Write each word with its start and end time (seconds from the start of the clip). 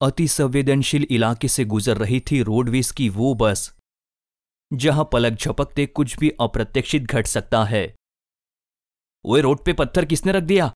अति 0.00 0.28
संवेदनशील 0.28 1.06
इलाके 1.10 1.48
से 1.48 1.64
गुजर 1.64 1.96
रही 1.96 2.20
थी 2.20 2.42
रोडवेज़ 2.42 2.92
की 2.92 3.08
वो 3.08 3.34
बस, 3.34 3.76
जहाँ 4.72 5.08
पलक 5.12 5.32
झपकते 5.32 5.86
कुछ 5.86 6.18
भी 6.18 6.30
अप्रत्याशित 6.40 7.02
घट 7.02 7.26
सकता 7.26 7.64
है। 7.64 7.96
ओए, 9.24 9.40
रोड 9.40 9.64
पे 9.64 9.72
पत्थर 9.72 10.04
किसने 10.04 10.32
रख 10.32 10.42
दिया? 10.42 10.72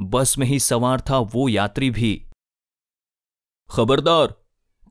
बस 0.00 0.38
में 0.38 0.46
ही 0.46 0.60
सवार 0.60 1.00
था 1.00 1.18
वो 1.18 1.48
यात्री 1.48 1.90
भी। 1.90 2.26
खबरदार, 3.70 4.34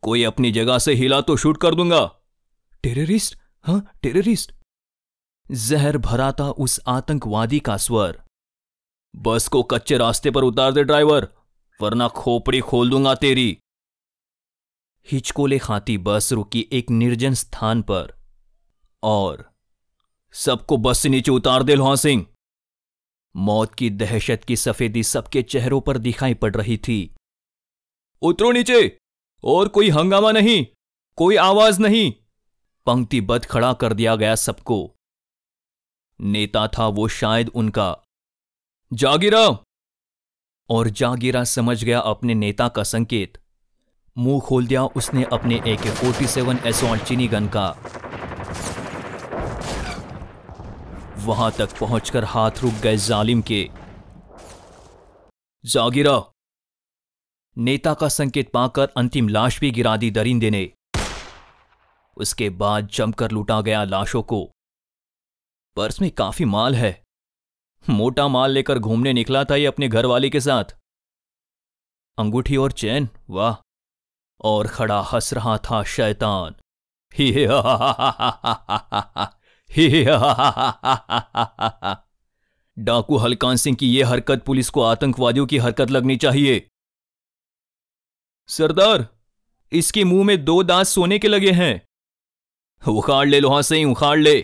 कोई 0.01 0.23
अपनी 0.23 0.51
जगह 0.51 0.77
से 0.79 0.93
हिला 0.93 1.21
तो 1.21 1.37
शूट 1.37 1.61
कर 1.61 1.75
दूँगा। 1.75 2.05
टेररिस्ट? 2.83 3.37
हाँ 3.63 3.91
टेररिस्ट। 4.01 4.53
जहर 5.51 5.97
भरा 5.97 6.31
था 6.31 6.49
उस 6.51 6.79
आतंकवादी 6.87 7.59
का 7.59 7.77
स्वर। 7.77 8.23
बस 9.15 9.47
को 9.47 9.63
कच्चे 9.63 9.97
रास्ते 9.97 10.31
पर 10.31 10.43
उतार 10.43 10.71
दे, 10.71 10.83
ड्राइवर। 10.83 11.36
वरना 11.81 12.07
खोपड़ी 12.07 12.59
खोल 12.59 12.89
दूँगा 12.89 13.15
तेरी। 13.15 13.57
हिचकोले 15.11 15.59
खाती 15.59 15.97
बस 15.97 16.33
रुकी 16.33 16.69
एक 16.71 16.89
निर्जन 16.89 17.33
स्थान 17.33 17.81
पर 17.81 18.17
और 19.03 19.51
सबको 20.33 20.77
बस 20.77 20.99
से 20.99 21.09
नीचे 21.09 21.31
उतार 21.31 21.63
दे 21.63 21.75
लोहा 21.75 21.95
सिंह। 21.95 22.25
मौत 23.35 23.75
की 23.75 23.89
दहशत 23.89 24.41
की 24.47 24.55
सफेदी 24.55 25.03
सबके 25.03 25.41
चेहरों 25.41 25.81
पर 25.81 25.97
दिखाई 25.97 26.33
पड़ 26.33 26.55
रही 26.55 26.77
थी। 26.77 27.15
उतरो 28.21 28.51
नीचे, 28.51 28.97
और 29.43 29.67
कोई 29.67 29.89
हंगामा 29.89 30.31
नहीं, 30.31 30.65
कोई 31.15 31.35
आवाज़ 31.35 31.81
नहीं। 31.81 32.13
पंक्तिबद्ध 32.85 33.45
खड़ा 33.45 33.73
कर 33.73 33.93
दिया 33.93 34.15
गया 34.15 34.35
सबको। 34.35 34.95
नेता 36.21 36.67
था 36.67 36.87
वो 36.87 37.07
शायद 37.07 37.49
उनका। 37.49 38.03
जागीरा 38.93 39.63
और 40.69 40.89
जागीरा 40.89 41.43
समझ 41.43 41.83
गया 41.83 41.99
अपने 41.99 42.33
नेता 42.33 42.67
का 42.67 42.83
संकेत। 42.83 43.37
मुँह 44.17 44.41
खोल 44.41 44.67
दिया 44.67 44.83
उसने 44.83 45.23
अपने 45.23 45.55
A 45.67 45.75
K 45.75 45.91
forty 45.91 46.27
seven 46.27 46.59
assault 46.65 47.03
चीनी 47.03 47.27
गन 47.27 47.47
का। 47.47 47.77
वहाँ 51.17 51.51
तक 51.51 51.79
पहुंचकर 51.79 52.23
हाथ 52.23 52.51
रुक 52.59 52.73
गए 52.73 52.97
जालिम 52.97 53.41
के। 53.41 53.69
जागीरा! 55.65 56.23
नेता 57.57 57.93
का 57.93 58.07
संकेत 58.07 58.51
पाकर 58.51 58.89
अंतिम 58.97 59.27
लाश 59.27 59.59
भी 59.59 59.71
गिरा 59.71 59.97
दी 59.97 60.11
दरिंदे 60.11 60.49
ने। 60.49 60.71
उसके 62.17 62.49
बाद 62.49 62.87
जमकर 62.87 63.31
लूटा 63.31 63.61
गया 63.61 63.83
लाशों 63.83 64.23
को। 64.23 64.51
पर्स 65.75 66.01
में 66.01 66.11
काफ़ी 66.11 66.45
माल 66.45 66.75
है। 66.75 67.06
मोटा 67.89 68.27
माल 68.27 68.51
लेकर 68.51 68.79
घूमने 68.79 69.13
निकला 69.13 69.43
था 69.43 69.55
ये 69.55 69.65
अपने 69.65 69.87
घरवाली 69.87 70.29
के 70.29 70.39
साथ 70.39 70.63
अंगूठी 72.17 72.55
और 72.55 72.71
चैन 72.71 73.09
वाह 73.29 73.55
और 74.41 74.67
खड़ा 74.67 74.99
हंस 75.01 75.33
रहा 75.33 75.57
था 75.57 75.83
शैतान 75.83 76.55
ही 77.15 77.31
ही 79.69 80.03
डाकू 82.77 83.17
हलकान 83.17 83.55
सिंह 83.55 83.75
की 83.77 83.87
यह 83.97 84.07
हरकत 84.09 84.43
पुलिस 84.43 84.69
को 84.69 84.81
आतंकवादियों 84.83 85.45
की 85.45 85.57
हरकत 85.57 85.91
लगनी 85.91 86.17
चाहिए 86.17 86.69
सरदार 88.47 89.07
इसके 89.71 90.03
मुँह 90.03 90.25
में 90.25 90.45
दो 90.45 90.63
दांत 90.63 90.85
सोने 90.85 91.19
के 91.19 91.27
लगे 91.27 91.51
हैं 91.51 91.81
उखाड़ 92.87 93.27
ले 93.27 93.39
लोहा 93.39 93.61
सिंह 93.61 93.91
उखाड़ 93.91 94.19
ले 94.19 94.39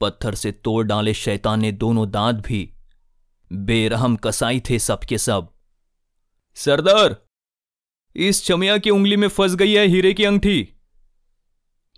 पत्थर 0.00 0.34
से 0.34 0.52
तोड़ 0.52 0.86
डाले 0.86 1.14
शैतान 1.14 1.60
ने 1.60 1.72
दोनों 1.72 2.10
दांत 2.10 2.36
भी। 2.36 2.72
बेरहम 3.52 4.16
कसाई 4.16 4.60
थे 4.60 4.78
सबके 4.78 5.18
सब। 5.18 5.48
सरदार, 6.54 7.16
इस 8.16 8.44
चमिया 8.44 8.78
की 8.78 8.90
उंगली 8.90 9.16
में 9.16 9.28
फंस 9.28 9.54
गई 9.54 9.72
है 9.72 9.86
हीरे 9.86 10.14
की 10.14 10.24
अंगठी। 10.24 10.68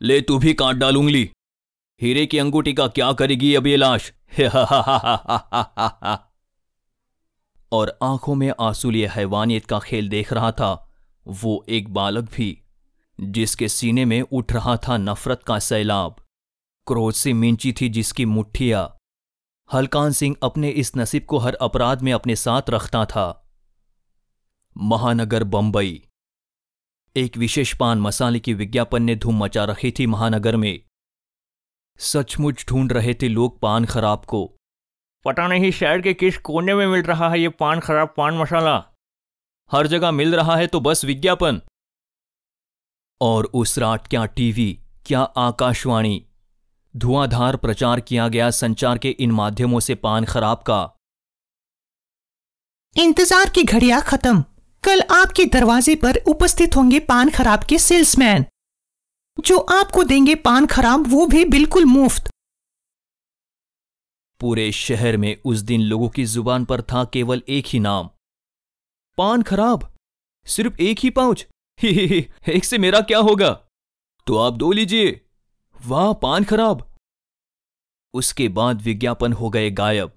ले 0.03 0.20
तू 0.20 0.38
भी 0.38 0.54
काट 0.54 0.76
डाल 0.76 0.97
उंगली। 0.97 1.31
हीरे 2.03 2.26
की 2.26 2.38
अंगूठी 2.38 2.72
का 2.72 2.88
क्या 2.88 3.12
करेगी 3.12 3.54
अब 3.54 3.66
ये 3.66 3.76
लाश? 3.76 4.12
और 7.72 7.98
आँखों 8.03 8.34
में 8.34 8.53
आंसुलिय 8.60 9.06
हैवानियत 9.06 9.65
का 9.65 9.78
खेल 9.78 10.09
देख 10.09 10.32
रहा 10.32 10.53
था 10.53 10.92
वो 11.26 11.65
एक 11.69 11.94
बालक 11.94 12.25
भी, 12.34 12.59
जिसके 13.20 13.69
सीने 13.69 14.04
में 14.04 14.20
उठ 14.20 14.53
रहा 14.53 14.76
था 14.76 14.97
नफरत 14.97 15.42
का 15.42 15.59
सैलाब। 15.59 16.16
क्रोध 16.88 17.15
से 17.15 17.32
मिंची 17.32 17.72
थी 17.72 17.88
जिसकी 17.88 18.25
मुठ्ठिया। 18.25 18.97
हलकान 19.72 20.12
सिंह 20.12 20.37
अपने 20.43 20.69
इस 20.69 20.97
नसीब 20.97 21.25
को 21.25 21.38
हर 21.38 21.54
अपराध 21.54 22.03
में 22.03 22.12
अपने 22.12 22.37
साथ 22.37 22.62
रखता 22.71 23.04
था। 23.04 23.49
महानगर 24.76 25.44
बंबई। 25.44 26.04
एक 27.16 27.37
विशेष 27.37 27.77
पान 27.77 27.98
मसाले 27.98 28.41
की 28.41 28.54
विज्ञापन 28.54 29.03
ने 29.03 29.16
धूम 29.16 29.44
मचा 29.44 29.65
रखी 29.65 29.91
थी 29.91 30.06
महानगर 30.06 30.56
में। 30.56 30.81
सचमुच 31.98 32.66
ढूंढ 32.69 32.93
रहे 32.93 33.15
थे 33.15 33.28
लोग 33.28 33.60
पान 33.60 33.84
खराब 33.84 34.25
को। 34.25 34.56
पता 35.25 35.48
नहीं 35.48 35.71
शहर 35.71 36.00
के 36.00 36.15
किस 36.15 36.38
कोने 36.38 36.75
में 36.75 36.87
मिल 36.87 37.03
रहा 37.03 37.31
है 37.31 37.41
ये 37.41 37.48
पान 37.48 37.81
खराब 37.81 38.15
पान 38.16 38.38
मसाला। 38.38 38.94
हर 39.72 39.87
जगह 39.87 40.10
मिल 40.10 40.34
रहा 40.34 40.56
है 40.56 40.66
तो 40.66 40.81
बस 40.81 41.04
विज्ञापन। 41.04 41.60
और 43.21 43.44
उस 43.44 43.78
रात 43.78 44.06
क्या 44.06 44.25
टीवी, 44.27 44.81
क्या 45.06 45.21
आकाशवाणी 45.21 46.25
धुआंधार 46.97 47.56
प्रचार 47.56 48.00
किया 48.00 48.28
गया 48.28 48.50
संचार 48.50 48.99
के 48.99 49.10
इन 49.10 49.31
माध्यमों 49.31 49.81
से 49.81 49.94
पान 49.94 50.25
खराब 50.25 50.59
का। 50.59 50.97
इंतज़ार 52.97 53.49
की 53.49 53.62
घड़िया 53.62 54.00
खत्म। 54.00 54.44
कल 54.84 55.00
आपके 55.10 55.44
दरवाजे 55.44 55.94
पर 55.94 56.16
उपस्थित 56.28 56.77
होंगे 56.77 57.00
पान 57.00 57.31
खराब 57.31 57.65
के 57.65 57.78
सेल्समैन। 57.78 58.44
जो 59.38 59.59
आपको 59.59 60.04
देंगे 60.04 60.34
पान 60.34 60.66
खराब 60.66 61.06
वो 61.06 61.27
भी 61.27 61.44
बिल्कुल 61.44 61.84
मुफ़्त। 61.84 62.28
पूरे 64.41 64.72
शहर 64.72 65.16
में 65.16 65.37
उस 65.44 65.59
दिन 65.59 65.81
लोगों 65.81 66.09
की 66.09 66.25
ज़ुबान 66.25 66.65
पर 66.65 66.82
था 66.82 67.04
केवल 67.04 67.43
एक 67.48 67.66
ही 67.66 67.78
नाम। 67.78 68.10
पान 69.19 69.43
खराब? 69.43 69.94
सिर्फ़ 70.47 70.82
एक 70.82 70.98
ही 70.98 71.10
पाउच? 71.10 71.47
ही, 71.81 71.88
ही, 71.88 72.06
ही 72.06 72.28
एक 72.48 72.65
से 72.65 72.78
मेरा 72.78 73.00
क्या 73.00 73.19
होगा? 73.19 73.50
तो 74.27 74.38
आप 74.38 74.53
दो 74.53 74.72
लीजिए। 74.72 75.28
वाह 75.87 76.12
पान 76.12 76.44
खराब। 76.44 76.97
उसके 78.15 78.49
बाद 78.49 78.83
विज्ञापन 78.83 79.33
हो 79.33 79.50
गए 79.50 79.71
गायब। 79.71 80.12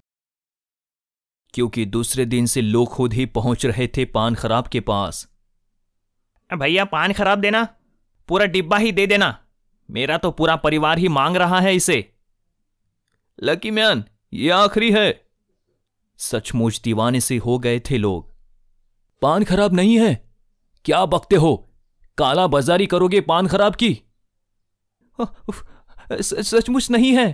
क्योंकि 1.53 1.85
दूसरे 1.85 2.25
दिन 2.25 2.45
से 2.45 2.61
लोग 2.61 2.89
खुद 2.89 3.13
ही 3.13 3.25
पहुँच 3.25 3.65
रहे 3.65 3.87
थे 3.87 4.05
पान 4.05 4.35
खराब 4.35 4.67
के 4.67 4.79
पास। 4.79 5.29
भैया 6.53 6.85
पान 6.85 7.13
खराब 7.13 7.39
देना। 7.39 7.67
पूरा 8.27 8.45
डिब्बा 8.45 8.77
ही 8.77 8.91
दे 8.91 9.07
देना। 9.07 9.47
मेरा 9.91 10.17
तो 10.17 10.31
पूरा 10.31 10.55
परिवार 10.55 10.97
ही 10.97 11.07
मांग 11.07 11.37
रहा 11.37 11.59
है 11.59 11.75
इसे। 11.75 12.15
लकी 13.43 13.71
मैन 13.71 14.03
ये 14.33 14.49
आखिरी 14.49 14.91
है। 14.91 15.27
सचमुच 16.17 16.81
दीवाने 16.81 17.21
से 17.21 17.37
हो 17.37 17.59
गए 17.59 17.79
थे 17.79 17.97
लोग। 17.97 18.35
पान 19.21 19.43
खराब 19.43 19.73
नहीं 19.73 19.99
है। 19.99 20.35
क्या 20.85 21.05
बकते 21.05 21.35
हो? 21.35 21.73
काला 22.17 22.47
बाजारी 22.47 22.87
करोगे 22.87 23.21
पान 23.21 23.47
खराब 23.47 23.75
की? 23.75 24.01
सचमुच 25.19 26.89
नहीं 26.91 27.13
है। 27.13 27.27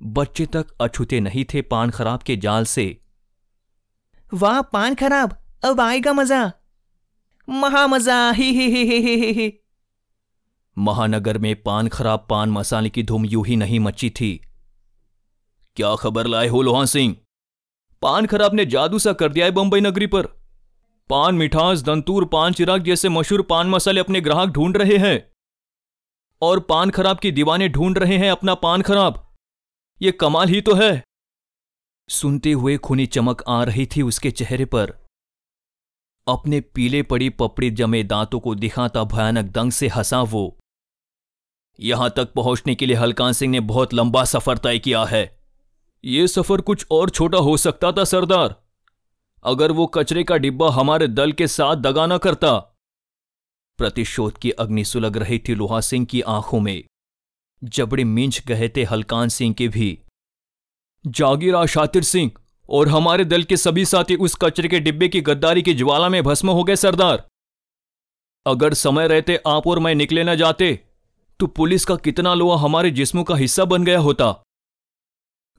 बच्चे 0.00 0.46
तक 0.46 0.66
अछूते 0.80 1.20
नहीं 1.20 1.44
थे 1.44 1.62
पान 1.62 1.90
खराब 1.90 2.22
के 2.22 2.36
जाल 2.36 2.64
से। 2.64 2.86
वाह 4.32 4.60
पान 4.62 4.94
खराब 4.94 5.36
अब 5.64 5.80
आएगा 5.80 6.12
मज़ा। 6.12 6.52
महा 7.48 7.86
मज़ा 7.86 8.30
ही 8.30 8.50
ही 8.52 8.66
ही 8.68 8.84
ही 8.84 8.98
ही 9.00 9.32
ही 9.32 9.52
महानगर 10.76 11.38
में 11.38 11.54
पान 11.62 11.88
खराब 11.88 12.26
पान 12.30 12.50
मसाले 12.50 12.90
की 12.90 13.02
धूम 13.02 13.24
यूँ 13.24 13.44
ही 13.46 13.56
नहीं 13.56 13.80
मची 13.80 14.10
थी। 14.10 14.34
क्या 15.76 15.94
खबर 15.96 16.26
लाए 16.26 16.48
हो 16.48 16.62
लोहा 16.62 16.84
सिंह? 16.84 17.16
पान 18.02 18.26
खराब 18.26 18.54
ने 18.54 18.64
जादू 18.66 18.98
सा 18.98 19.12
कर 19.12 19.32
दिया 19.32 19.46
है 19.46 19.52
बंबई 19.52 19.80
नगरी 19.80 20.06
पर। 20.06 20.26
पान 21.10 21.34
मिठास 21.34 21.82
दंतूर 21.82 22.24
पान 22.24 22.52
चिराग 22.52 22.84
जैसे 22.84 23.08
मशहूर 23.08 23.42
पान 23.42 23.70
मसाले 23.70 24.00
अपने 24.00 24.20
ग्राहक 24.20 24.48
ढूंढ 24.48 24.76
रहे 24.76 24.96
हैं। 24.98 25.18
और 26.42 26.60
पान 26.60 26.90
खराब 26.90 27.18
की 27.18 27.30
दीवाने 27.32 27.68
ढूंढ 27.68 27.98
रहे 27.98 28.18
हैं 28.18 28.30
अपना 28.30 28.54
पान 28.54 28.82
खराब। 28.82 29.36
ये 30.02 30.12
कमाल 30.12 30.48
ही 30.48 30.60
तो 30.60 30.74
है। 30.74 31.02
सुनते 32.08 32.52
हुए 32.52 32.76
खूनी 32.76 33.06
चमक 33.06 33.42
आ 33.48 33.62
रही 33.64 33.86
थी 33.86 34.02
उसके 34.02 34.30
चेहरे 34.30 34.64
पर। 34.64 34.92
अपने 36.28 36.60
पीले 36.60 37.02
पड़ी 37.02 37.30
पपड़ी 37.30 37.70
जमे 37.70 38.02
दांतों 38.02 38.40
को 38.40 38.54
दिखाता 38.54 39.04
भयानक 39.04 39.44
दंग 39.44 39.72
से 39.72 39.88
हंसा 39.88 40.22
वो। 40.22 40.58
यहाँ 41.80 42.10
तक 42.16 42.32
पहुँचने 42.32 42.74
के 42.74 42.86
लिए 42.86 42.96
हलकान 42.96 43.32
सिंह 43.32 43.50
ने 43.52 43.60
बहुत 43.60 43.94
लंबा 43.94 44.24
सफ़र 44.24 44.58
तय 44.58 44.78
किया 44.78 45.04
है। 45.04 45.38
यह 46.04 46.26
सफ़र 46.26 46.60
कुछ 46.60 46.86
और 46.90 47.10
छोटा 47.10 47.38
हो 47.38 47.56
सकता 47.56 47.92
था, 47.92 48.04
सरदार। 48.04 48.54
अगर 49.44 49.72
वो 49.72 49.86
कचरे 49.86 50.24
का 50.24 50.36
डिब्बा 50.36 50.70
हमारे 50.70 51.08
दल 51.08 51.32
के 51.32 51.46
साथ 51.46 51.76
दगा 51.76 52.06
ना 52.06 52.18
करता 52.18 52.77
प्रतिशोध 53.78 54.38
की 54.38 54.50
अग्नि 54.50 54.84
सुलग 54.84 55.16
रही 55.16 55.38
थी 55.38 55.54
लोहा 55.54 55.80
सिंह 55.80 56.06
की 56.06 56.20
आँखों 56.20 56.60
में। 56.60 56.84
जबड़े 57.64 58.04
मिंच 58.04 58.40
गए 58.46 58.68
थे 58.68 58.84
हलकान 58.84 59.28
सिंह 59.28 59.54
के 59.54 59.68
भी। 59.68 59.98
जागीरा 61.04 61.64
शातिर 61.66 62.02
सिंह, 62.02 62.30
और 62.68 62.88
हमारे 62.88 63.24
दल 63.24 63.42
के 63.42 63.56
सभी 63.56 63.84
साथी 63.84 64.14
उस 64.16 64.34
कचरे 64.42 64.68
के 64.68 64.80
डिब्बे 64.80 65.08
की 65.08 65.20
गद्दारी 65.20 65.62
की 65.62 65.74
ज्वाला 65.74 66.08
में 66.08 66.22
भस्म 66.22 66.50
हो 66.50 66.64
गए, 66.64 66.76
सरदार। 66.76 67.26
अगर 68.46 68.74
समय 68.74 69.08
रहते 69.08 69.36
आप 69.46 69.66
और 69.66 69.78
मैं 69.78 69.94
निकले 69.94 70.24
न 70.24 70.34
जाते 70.36 70.78
तो 71.40 71.46
पुलिस 71.46 71.84
का 71.84 71.96
कितना 71.96 72.34
लोहा 72.34 72.56
हमारे 72.56 72.90
जिस्मों 72.90 73.24
का 73.24 73.34
हिस्सा 73.36 73.64
बन 73.64 73.84
गया 73.84 73.98
होता। 73.98 74.32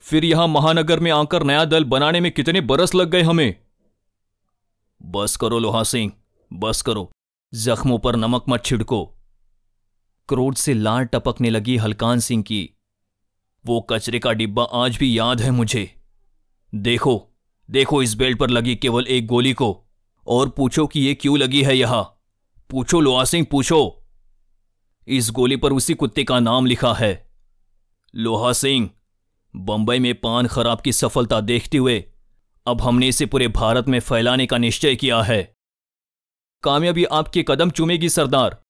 फिर 0.04 0.26
यहाँ 0.26 0.48
महानगर 0.48 1.00
में 1.00 1.12
आकर 1.12 1.44
नया 1.44 1.64
दल 1.66 1.84
बनाने 1.86 2.20
में 2.20 2.32
कितने 2.32 2.62
बरस 2.62 2.96
लग 2.96 3.10
गए 3.10 3.22
हमें। 3.22 3.56
बस 5.02 5.36
करो 5.38 5.60
लोहा 5.60 5.84
सिंह, 5.84 6.12
बस 6.52 6.82
करो। 6.82 7.10
जख्मों 7.54 8.00
पर 8.00 8.16
नमक 8.16 8.46
मत 8.50 8.66
छिड़को। 8.66 9.06
क्रोध 10.30 10.56
से 10.56 10.74
लाल 10.74 11.06
टपकने 11.06 11.50
लगी 11.50 11.78
हलकान 11.78 12.20
सिंह 12.20 12.44
की। 12.44 12.70
वो 13.66 13.82
कचरे 13.82 14.20
का 14.20 14.34
डिब्बा 14.34 14.64
आज 14.64 14.98
भी 14.98 15.20
याद 15.20 15.42
है 15.42 15.52
मुझे। 15.52 15.96
देखो 16.76 17.26
देखो 17.70 18.04
इस 18.04 18.14
बेल्ट 18.14 18.40
पर 18.40 18.50
लगी 18.50 18.76
केवल 18.76 19.08
एक 19.08 19.28
गोली 19.28 19.54
को, 19.54 19.86
और 20.28 20.50
पूछो 20.50 20.88
कि 20.88 21.00
ये 21.00 21.14
क्यों 21.14 21.38
लगी 21.38 21.64
है 21.64 21.78
यहाँ। 21.78 22.04
पूछो 22.70 23.00
लोहा 23.00 23.24
सिंह, 23.24 23.48
पूछो। 23.52 24.06
इस 25.08 25.32
गोली 25.32 25.56
पर 25.56 25.74
उसी 25.74 25.94
कुत्ते 25.94 26.24
का 26.24 26.40
नाम 26.40 26.66
लिखा 26.66 26.94
है। 26.94 27.32
लोहा 28.16 28.54
सिंह, 28.54 28.90
बंबई 29.56 30.00
में 30.00 30.16
पान 30.16 30.48
खराब 30.48 30.82
की 30.82 30.92
सफलता 30.92 31.42
देखते 31.42 31.78
हुए, 31.78 32.06
अब 32.68 32.82
हमने 32.82 33.08
इसे 33.08 33.26
पूरे 33.26 33.48
भारत 33.48 33.88
में 33.88 34.00
फैलाने 34.00 34.46
का 34.46 34.58
निश्चय 34.58 34.96
किया 34.96 35.22
है। 35.22 35.59
कामयाबी 36.64 37.06
आपके 37.06 37.46
कदम 37.48 37.70
चूमेगी, 37.70 38.10
सरदार। 38.10 38.64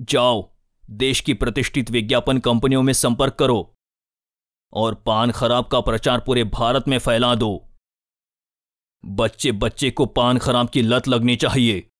जाओ, 0.00 0.50
देश 0.90 1.20
की 1.20 1.34
प्रतिष्ठित 1.34 1.90
विज्ञापन 1.90 2.38
कंपनियों 2.38 2.82
में 2.82 2.92
संपर्क 2.92 3.34
करो 3.34 3.74
और 4.72 4.94
पान 4.94 5.30
खराब 5.30 5.66
का 5.66 5.80
प्रचार 5.80 6.20
पूरे 6.20 6.44
भारत 6.44 6.88
में 6.88 6.98
फैला 6.98 7.34
दो। 7.34 7.68
बच्चे 9.04 9.52
बच्चे 9.52 9.90
को 9.90 10.06
पान 10.06 10.38
खराब 10.38 10.68
की 10.68 10.82
लत 10.82 11.08
लगनी 11.08 11.36
चाहिए। 11.36 11.90